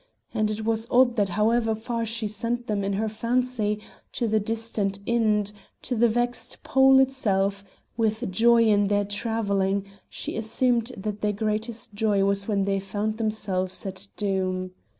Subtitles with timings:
[0.33, 3.79] And it was odd that however far she sent them in her fancy
[4.13, 5.51] to the distant Ind,
[5.83, 7.63] to the vexed Pole itself
[7.97, 13.19] with joy in their travelling, she assumed that their greatest joy was when they found
[13.19, 14.71] themselves at Doom.